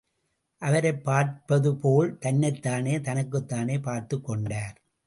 [0.57, 3.79] அவரைப் பார்ப்பதுபோல் தன்னைத்தானே, தனக்குத்தானே...
[3.79, 4.81] பார்த்துக் கொண்டார்.